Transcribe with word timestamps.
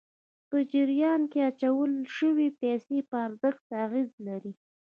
په 0.49 0.57
جریان 0.71 1.21
کې 1.31 1.39
اچول 1.49 1.91
شويې 2.15 2.49
پیسې 2.61 2.97
په 3.09 3.15
ارزښت 3.27 3.65
اغېز 3.85 4.09
لري. 4.27 4.53